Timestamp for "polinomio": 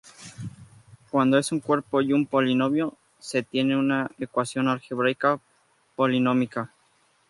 2.25-2.97